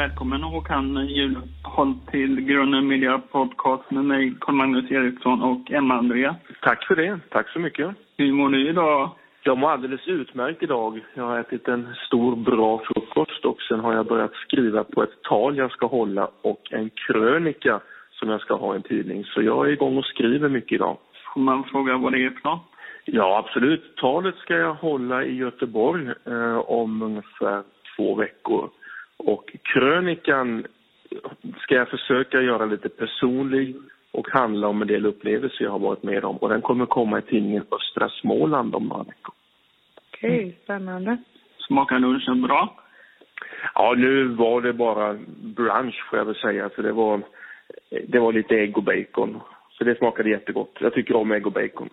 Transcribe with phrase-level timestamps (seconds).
[0.00, 6.36] välkommen Håkan Juholt till Grunden Media Podcast med mig, Carl-Magnus Eriksson och Emma Andrea.
[6.62, 7.18] Tack för det.
[7.30, 7.90] Tack så mycket.
[8.16, 9.10] Hur mår du idag?
[9.42, 11.00] Jag mår alldeles utmärkt idag.
[11.14, 15.22] Jag har ätit en stor bra frukost och sen har jag börjat skriva på ett
[15.22, 17.80] tal jag ska hålla och en krönika
[18.10, 19.24] som jag ska ha i en tidning.
[19.24, 20.96] Så jag är igång och skriver mycket idag.
[21.34, 22.62] Får man fråga vad det är för något?
[23.04, 23.96] Ja, absolut.
[23.96, 27.62] Talet ska jag hålla i Göteborg eh, om ungefär
[27.96, 28.70] två veckor.
[29.26, 30.66] Och krönikan
[31.58, 33.76] ska jag försöka göra lite personlig
[34.12, 36.36] och handla om en del upplevelser jag har varit med om.
[36.36, 39.34] Och den kommer komma i tidningen Östra Småland om några veckor.
[40.12, 41.16] Okej, okay, spännande.
[41.58, 42.76] Smakar lunchen bra?
[43.74, 45.18] Ja, nu var det bara
[45.56, 46.68] brunch får jag väl säga.
[46.68, 47.20] För det var,
[48.08, 49.40] det var lite ägg och bacon.
[49.70, 50.76] Så det smakade jättegott.
[50.80, 51.88] Jag tycker om ägg och bacon.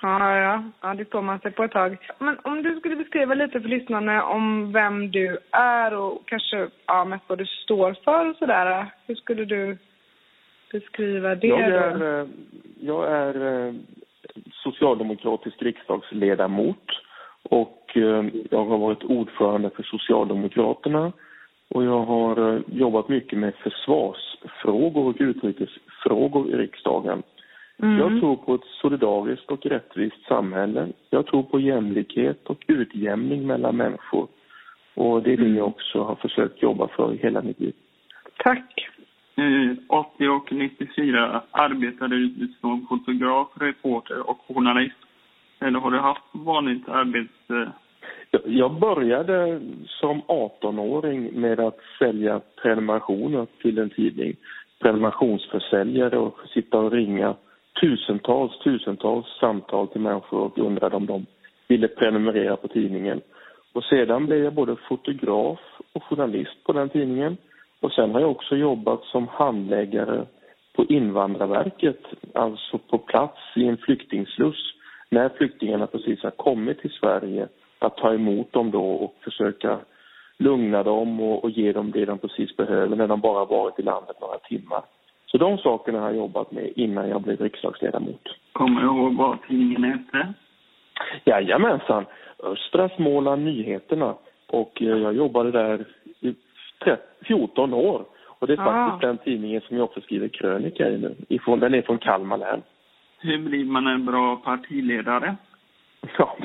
[0.00, 1.98] Ja, ja, ja, det står man sig på ett tag.
[2.18, 7.04] Men om du skulle beskriva lite för lyssnarna om vem du är och kanske ja,
[7.04, 8.86] mest vad du står för och sådär.
[9.06, 9.78] Hur skulle du
[10.72, 11.46] beskriva det?
[11.46, 12.26] Jag är, eh,
[12.80, 13.74] jag är eh,
[14.52, 16.86] socialdemokratisk riksdagsledamot
[17.42, 21.12] och eh, jag har varit ordförande för Socialdemokraterna
[21.68, 27.22] och jag har jobbat mycket med försvarsfrågor och utrikesfrågor i riksdagen.
[27.82, 27.98] Mm.
[27.98, 30.88] Jag tror på ett solidariskt och rättvist samhälle.
[31.10, 34.28] Jag tror på jämlikhet och utjämning mellan människor.
[34.94, 35.56] Och det är det mm.
[35.56, 37.74] jag också har försökt jobba för i hela mitt liv.
[38.36, 38.88] Tack.
[39.88, 44.96] 80 och 94 arbetade du som fotograf, reporter och journalist.
[45.60, 47.72] Eller har du haft vanligt arbete?
[48.44, 54.36] Jag började som 18-åring med att sälja prenumerationer till en tidning.
[54.80, 57.34] Prenumerationsförsäljare och sitta och ringa
[57.80, 61.26] tusentals, tusentals samtal till människor och undrade om de
[61.68, 63.20] ville prenumerera på tidningen.
[63.72, 65.58] Och sedan blev jag både fotograf
[65.92, 67.36] och journalist på den tidningen.
[67.80, 70.26] Och sen har jag också jobbat som handläggare
[70.76, 72.00] på Invandrarverket,
[72.34, 74.74] alltså på plats i en flyktingsluss
[75.10, 79.78] när flyktingarna precis har kommit till Sverige, att ta emot dem då och försöka
[80.38, 83.82] lugna dem och, och ge dem det de precis behöver när de bara varit i
[83.82, 84.82] landet några timmar.
[85.30, 88.22] Så de sakerna har jag jobbat med innan jag blev riksdagsledamot.
[88.52, 90.32] Kommer du ihåg vad tidningen hette?
[91.24, 92.04] Jajamensan.
[92.42, 94.14] Östra Småland Nyheterna.
[94.46, 95.84] Och eh, jag jobbade där
[96.20, 96.34] i
[97.26, 98.04] 14 år.
[98.38, 99.06] Och det är faktiskt ah.
[99.06, 101.14] den tidningen som jag också skriver krönika i nu.
[101.28, 102.62] Ifrån, den är från Kalmar län.
[103.18, 105.36] Hur blir man en bra partiledare?
[106.18, 106.36] Ja,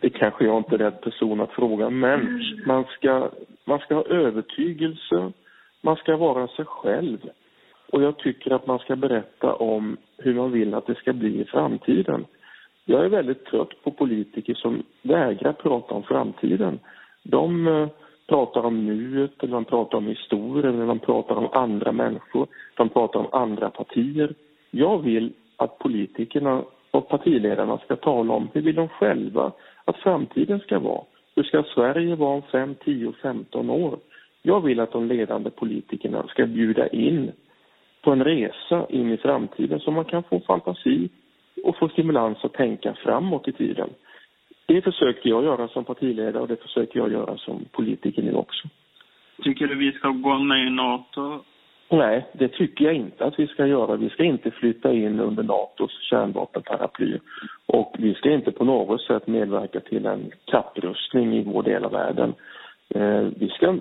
[0.00, 1.90] det kanske jag inte är rätt person att fråga.
[1.90, 2.40] Men mm.
[2.66, 3.30] man, ska,
[3.64, 5.32] man ska ha övertygelse.
[5.80, 7.18] Man ska vara sig själv.
[7.92, 11.40] Och jag tycker att man ska berätta om hur man vill att det ska bli
[11.40, 12.26] i framtiden.
[12.84, 16.78] Jag är väldigt trött på politiker som vägrar prata om framtiden.
[17.22, 17.88] De eh,
[18.26, 22.88] pratar om nuet, eller de pratar om historien, eller de pratar om andra människor, de
[22.88, 24.34] pratar om andra partier.
[24.70, 29.52] Jag vill att politikerna och partiledarna ska tala om hur vill de själva
[29.84, 31.04] att framtiden ska vara.
[31.34, 33.98] Hur ska Sverige vara om 5, 10, 15 år?
[34.42, 37.32] Jag vill att de ledande politikerna ska bjuda in
[38.02, 41.08] på en resa in i framtiden så man kan få fantasi
[41.64, 43.90] och få stimulans att tänka framåt i tiden.
[44.66, 48.68] Det försöker jag göra som partiledare och det försöker jag göra som politiker nu också.
[49.42, 51.44] Tycker du vi ska gå med i NATO?
[51.90, 53.96] Nej, det tycker jag inte att vi ska göra.
[53.96, 57.18] Vi ska inte flytta in under NATOs kärnvapenparaply.
[57.66, 61.92] Och vi ska inte på något sätt medverka till en kapprustning i vår del av
[61.92, 62.34] världen.
[62.94, 63.78] Eh, vi ska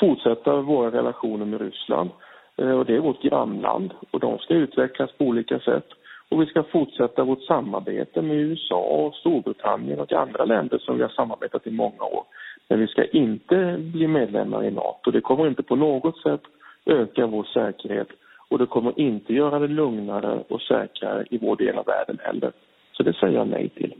[0.00, 2.10] fortsätta våra relationer med Ryssland
[2.56, 5.86] och det är vårt grannland och de ska utvecklas på olika sätt.
[6.28, 11.02] Och vi ska fortsätta vårt samarbete med USA och Storbritannien och andra länder som vi
[11.02, 12.24] har samarbetat i många år.
[12.68, 15.10] Men vi ska inte bli medlemmar i NATO.
[15.10, 16.42] Det kommer inte på något sätt
[16.86, 18.08] öka vår säkerhet
[18.48, 22.52] och det kommer inte göra det lugnare och säkrare i vår del av världen heller.
[22.92, 23.94] Så det säger jag nej till.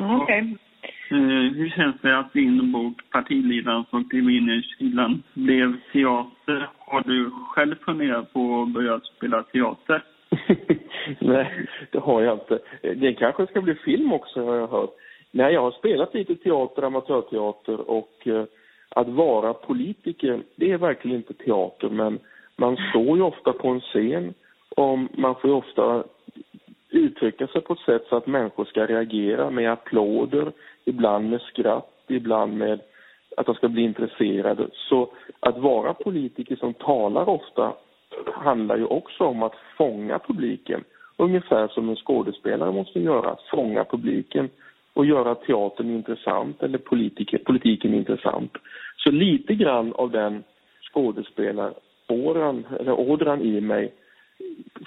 [0.00, 0.22] Okej.
[0.22, 0.56] Okay.
[1.10, 6.68] Eh, hur känns det att din bok Partiledaren som klev in i kylan blev teater?
[6.94, 10.04] Har du själv funderat på att börja spela teater?
[11.18, 12.58] Nej, det har jag inte.
[12.94, 14.90] Det kanske ska bli film också har jag hört.
[15.30, 18.44] Nej, jag har spelat lite teater, amatörteater och eh,
[18.88, 22.18] att vara politiker, det är verkligen inte teater men
[22.56, 24.34] man står ju ofta på en scen
[24.76, 26.04] och man får ju ofta
[26.90, 30.52] uttrycka sig på ett sätt så att människor ska reagera med applåder,
[30.84, 32.80] ibland med skratt, ibland med
[33.36, 34.68] att de ska bli intresserade.
[34.72, 35.10] Så
[35.44, 37.74] att vara politiker som talar ofta
[38.32, 40.84] handlar ju också om att fånga publiken.
[41.16, 44.48] Ungefär som en skådespelare måste göra, fånga publiken
[44.94, 48.52] och göra teatern intressant eller politiken, politiken intressant.
[48.96, 50.44] Så lite grann av den
[50.92, 53.92] skådespelaråran, eller ådran i mig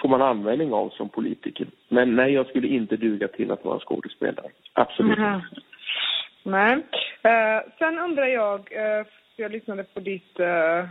[0.02, 1.68] får man användning av som politiker.
[1.90, 4.50] Men nej, jag skulle inte duga till att vara skådespelare.
[4.74, 5.42] Absolut mm.
[6.44, 6.74] Nej.
[6.74, 9.06] Uh, sen undrar jag, uh,
[9.38, 10.86] jag lyssnade på ditt uh,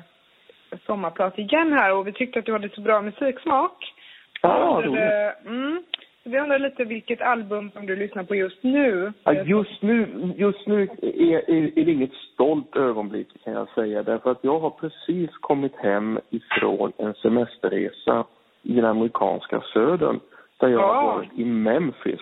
[0.87, 3.95] sommarprat igen här och vi tyckte att du hade så bra musiksmak.
[4.43, 5.83] Ja, undrade, mm,
[6.25, 9.13] vi undrar lite vilket album som du lyssnar på just nu.
[9.25, 14.03] Ja, just nu, just nu är, är, är det inget stolt ögonblick kan jag säga.
[14.03, 18.25] Därför att jag har precis kommit hem ifrån en semesterresa
[18.63, 20.21] i den amerikanska södern.
[20.57, 20.95] Där jag ja.
[20.95, 22.21] har varit i Memphis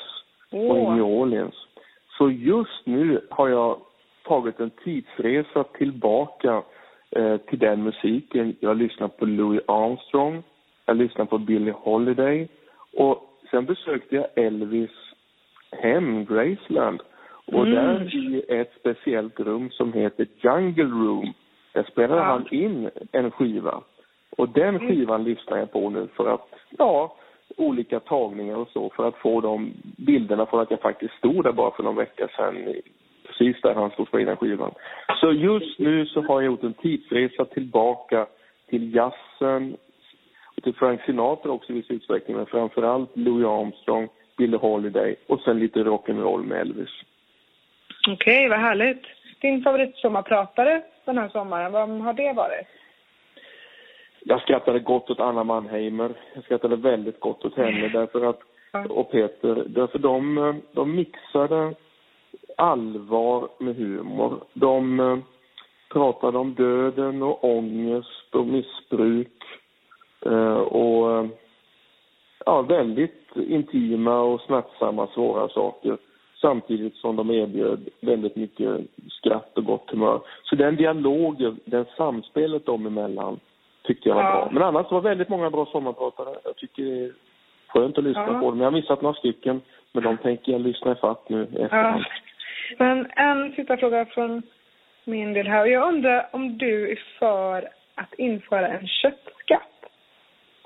[0.51, 0.71] oh.
[0.71, 1.55] och i New Orleans.
[2.19, 3.79] Så just nu har jag
[4.25, 6.63] tagit en tidsresa tillbaka
[7.11, 8.57] eh, till den musiken.
[8.61, 10.43] Jag lyssnar på Louis Armstrong,
[10.87, 12.49] jag lyssnar på Billie Holiday
[12.97, 14.91] och sen besökte jag Elvis
[15.71, 17.01] hem, Graceland.
[17.47, 17.75] Och mm.
[17.75, 21.33] där i ett speciellt rum som heter Jungle Room,
[21.73, 22.27] där spelade ja.
[22.27, 23.81] han in en skiva.
[24.37, 24.89] Och den mm.
[24.89, 25.33] skivan mm.
[25.33, 27.17] lyssnar jag på nu för att, ja,
[27.57, 31.53] olika tagningar och så för att få de bilderna från att jag faktiskt stod där
[31.53, 32.75] bara för någon vecka sedan
[33.39, 34.75] precis där han stod på den skivan.
[35.21, 38.27] Så just nu så har jag gjort en tidsresa tillbaka
[38.69, 39.77] till jazzen,
[40.57, 45.41] och till Frank Sinatra också i viss utsträckning, men framförallt Louis Armstrong, Billie Holiday och
[45.41, 46.89] sen lite rock'n'roll med Elvis.
[48.09, 49.03] Okej, okay, vad härligt.
[49.41, 52.67] Din favoritsommarpratare den här sommaren, vem har det varit?
[54.21, 56.15] Jag skrattade gott åt Anna Mannheimer.
[56.35, 58.41] Jag skrattade väldigt gott åt henne därför att,
[58.91, 61.75] och Peter, därför de, de mixade
[62.57, 64.45] allvar med humor.
[64.53, 65.19] De eh,
[65.93, 69.43] pratade om döden och ångest och missbruk
[70.27, 71.27] eh, och eh,
[72.47, 75.99] ja, väldigt intima och smärtsamma, svåra saker
[76.41, 80.21] samtidigt som de erbjöd väldigt mycket skratt och gott humör.
[80.43, 83.41] Så den dialogen, den samspelet dem emellan
[83.83, 84.31] tyckte jag var ja.
[84.31, 84.49] bra.
[84.53, 86.35] Men annars var väldigt många bra sommarpratare.
[86.45, 87.13] Jag tycker det är
[87.69, 88.41] skönt att lyssna ja.
[88.41, 88.61] på dem.
[88.61, 89.61] Jag har missat några stycken,
[89.93, 92.05] men de tänker jag lyssna ifatt nu efterhand.
[92.09, 92.24] Ja.
[92.79, 94.43] Men en sista fråga från
[95.05, 95.67] min del här.
[95.67, 99.71] Jag undrar om du är för att införa en köttskatt?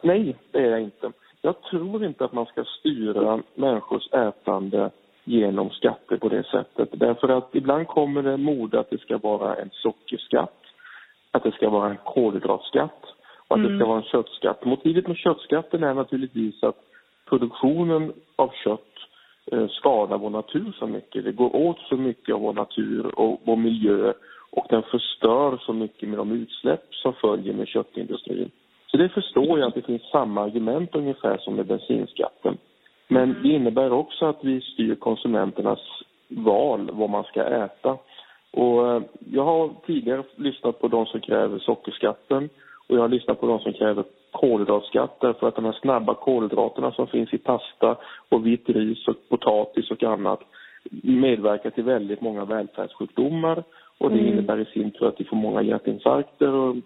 [0.03, 1.13] Nej, det är jag inte.
[1.43, 4.91] Jag tror inte att man ska styra människors ätande
[5.25, 6.89] genom skatter på det sättet.
[6.93, 10.63] Därför att ibland kommer det mode att det ska vara en sockerskatt,
[11.31, 13.05] att det ska vara en kolhydratskatt
[13.49, 13.73] och att mm.
[13.73, 14.65] det ska vara en köttskatt.
[14.65, 16.77] Motivet med köttskatten är naturligtvis att
[17.29, 18.95] produktionen av kött
[19.53, 21.25] Eh, skadar vår natur så mycket.
[21.25, 24.13] Det går åt så mycket av vår natur och vår miljö
[24.51, 28.51] och den förstör så mycket med de utsläpp som följer med köttindustrin.
[28.87, 32.59] Så det förstår jag att det finns samma argument ungefär som med bensinskatten.
[33.09, 35.81] Men det innebär också att vi styr konsumenternas
[36.29, 37.97] val, vad man ska äta.
[38.51, 39.03] Och eh,
[39.33, 42.49] jag har tidigare lyssnat på de som kräver sockerskatten
[42.89, 46.93] och jag har lyssnat på de som kräver kolhydratskatt därför att de här snabba kolhydraterna
[46.93, 47.97] som finns i pasta
[48.29, 50.41] och vitt ris och potatis och annat
[51.03, 53.65] medverkar till väldigt många välfärdssjukdomar
[53.99, 54.33] och det mm.
[54.33, 56.77] innebär i sin tur att vi får många hjärtinfarkter och,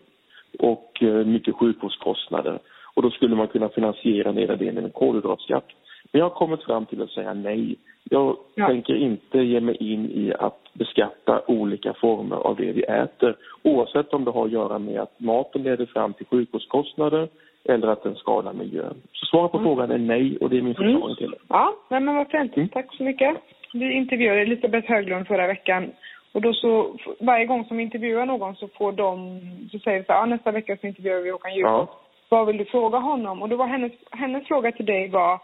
[0.58, 2.58] och eh, mycket sjukvårdskostnader.
[2.94, 5.66] Och då skulle man kunna finansiera hela det med en kolhydratskatt.
[6.12, 7.76] Men jag har kommit fram till att säga nej.
[8.04, 8.66] Jag ja.
[8.66, 14.14] tänker inte ge mig in i att beskatta olika former av det vi äter oavsett
[14.14, 17.28] om det har att göra med att maten leder fram till sjukvårdskostnader
[17.64, 18.96] eller att den skadar miljön.
[19.12, 19.68] Så svaret på mm.
[19.68, 20.92] frågan är nej och det är min mm.
[20.92, 21.16] förklaring mm.
[21.16, 21.38] till det.
[21.48, 22.56] Ja, men vad fint.
[22.56, 22.68] Mm.
[22.68, 23.36] Tack så mycket.
[23.72, 25.92] Vi intervjuade Elisabeth Höglund förra veckan
[26.32, 29.40] och då så, varje gång som vi intervjuar någon så får de,
[29.72, 31.90] så säger vi så här, ja, nästa vecka så intervjuar vi Håkan Juholt.
[31.92, 31.98] Ja.
[32.28, 33.42] Vad vill du fråga honom?
[33.42, 35.40] Och då var hennes, hennes fråga till dig var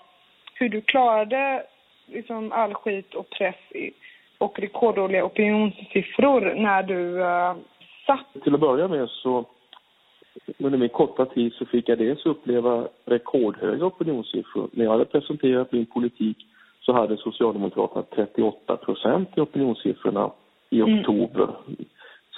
[0.55, 1.63] hur du klarade
[2.07, 3.91] liksom all skit och press i,
[4.39, 7.55] och rekorddåliga opinionssiffror när du uh,
[8.07, 8.43] satt?
[8.45, 9.45] Till att börja med så
[10.59, 14.69] under min korta tid så fick jag dels uppleva rekordhöga opinionssiffror.
[14.73, 16.37] När jag hade presenterat min politik
[16.81, 20.31] så hade Socialdemokraterna 38 procent i opinionssiffrorna
[20.71, 20.99] i mm.
[20.99, 21.49] oktober.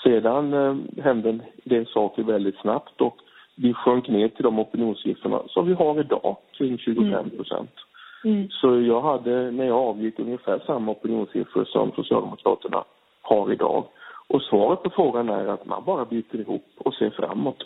[0.02, 3.16] Sedan eh, hände en del saker väldigt snabbt och
[3.56, 7.70] vi sjönk ner till de opinionssiffrorna som vi har idag, kring 25 procent.
[7.70, 7.89] Mm.
[8.24, 8.48] Mm.
[8.50, 12.84] Så jag hade, när jag avgick, ungefär samma opinionssiffror som Socialdemokraterna
[13.22, 13.84] har idag.
[14.28, 17.62] Och svaret på frågan är att man bara byter ihop och ser framåt.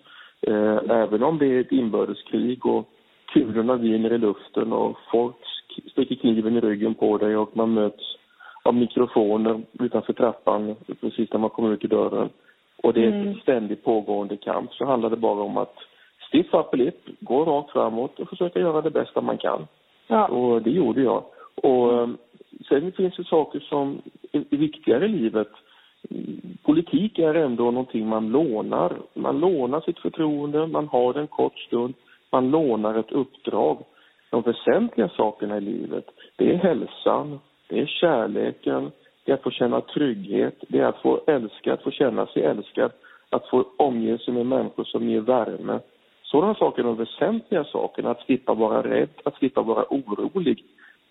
[0.46, 2.88] Eh, även om det är ett inbördeskrig och
[3.32, 5.36] kulorna viner i luften och folk
[5.92, 8.16] sticker kniven i ryggen på dig och man möts
[8.62, 12.28] av mikrofoner utanför trappan precis när man kommer ut i dörren.
[12.82, 13.28] Och det är mm.
[13.28, 15.74] ett ständigt pågående kamp så handlar det bara om att
[16.28, 19.66] stiff upper lip, gå rakt framåt och försöka göra det bästa man kan.
[20.06, 20.26] Ja.
[20.26, 21.24] Och det gjorde jag.
[21.54, 22.08] Och eh,
[22.68, 25.48] sen finns det saker som är viktigare i livet
[26.62, 28.96] politik är ändå någonting man lånar.
[29.14, 31.94] Man lånar sitt förtroende, man har det en kort stund,
[32.30, 33.84] man lånar ett uppdrag.
[34.30, 36.06] De väsentliga sakerna i livet,
[36.36, 38.90] det är hälsan, det är kärleken,
[39.24, 42.42] det är att få känna trygghet, det är att få älska, att få känna sig
[42.42, 42.90] älskad,
[43.30, 45.78] att få omge sig med människor som ger värme.
[46.34, 50.64] Sådana saker är de väsentliga sakerna, att slippa vara rädd, att slippa vara orolig.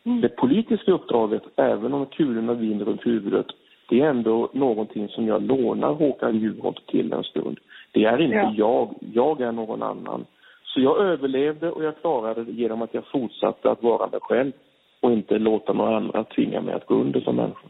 [0.05, 0.21] Mm.
[0.21, 3.45] Det politiska uppdraget, även om kulorna viner runt huvudet,
[3.89, 7.59] det är ändå någonting som jag lånar Håkan Juholt till en stund.
[7.91, 8.53] Det är inte ja.
[8.57, 10.25] jag, jag är någon annan.
[10.63, 14.51] Så jag överlevde och jag klarade det genom att jag fortsatte att vara mig själv
[14.99, 17.67] och inte låta några andra tvinga mig att gå under som människa.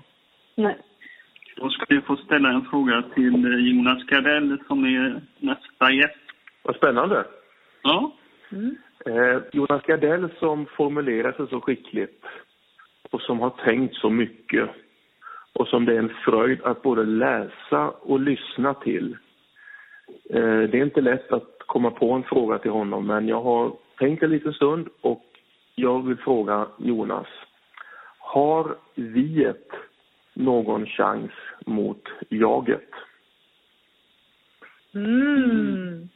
[0.55, 0.77] Nej.
[1.55, 6.19] Då ska vi få ställa en fråga till Jonas Gardell som är nästa gäst.
[6.63, 7.23] Vad spännande.
[7.83, 8.11] Ja.
[8.51, 8.75] Mm.
[9.05, 12.25] Eh, Jonas Gardell som formulerar sig så skickligt
[13.11, 14.69] och som har tänkt så mycket
[15.53, 19.17] och som det är en fröjd att både läsa och lyssna till.
[20.29, 23.73] Eh, det är inte lätt att komma på en fråga till honom men jag har
[23.97, 25.23] tänkt en liten stund och
[25.75, 27.27] jag vill fråga Jonas.
[28.17, 29.69] Har viet
[30.33, 31.31] någon chans
[31.65, 32.89] mot jaget?
[34.95, 36.09] Mm.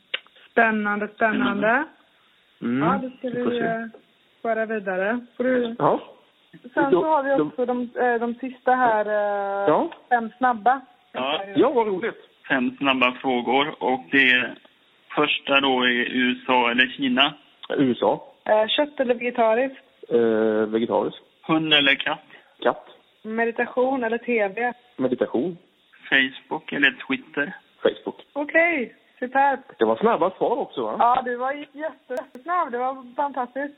[0.58, 1.86] Spännande, spännande.
[2.62, 2.88] Mm.
[2.88, 3.86] Ja, då ska vi eh,
[4.42, 5.20] föra vidare.
[5.38, 5.76] Får du...
[5.80, 6.00] Ja.
[6.74, 9.90] Sen så har vi också de, eh, de sista här, eh, ja.
[10.10, 10.82] fem snabba.
[11.12, 12.16] Ja, ja vad roligt.
[12.50, 14.56] Fem snabba frågor och det
[15.16, 17.34] första då är USA eller Kina?
[17.70, 18.34] USA.
[18.68, 19.84] Kött eller vegetariskt?
[20.10, 21.22] Eh, vegetariskt.
[21.48, 22.28] Hund eller katt?
[22.60, 22.86] Katt.
[23.24, 24.74] Meditation eller TV?
[24.96, 25.58] Meditation.
[26.10, 27.54] Facebook eller Twitter?
[27.82, 28.26] Facebook.
[28.34, 29.07] Okej, okay.
[29.20, 29.64] Superbt.
[29.78, 30.96] Det var snabba svar också va?
[31.00, 32.72] Ja, du var jättesnabb.
[32.72, 33.76] Det var fantastiskt.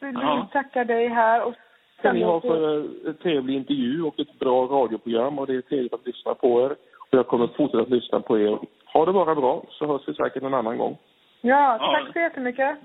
[0.00, 0.48] Vill ja.
[0.52, 1.54] tacka dig här och
[2.02, 5.94] kan ni ha för en trevlig intervju och ett bra radioprogram och det är trevligt
[5.94, 6.70] att lyssna på er.
[6.98, 8.58] Och jag kommer fortsätta att lyssna på er.
[8.92, 10.98] Ha det bara bra så hörs vi säkert en annan gång.
[11.40, 12.78] Ja, tack så jättemycket.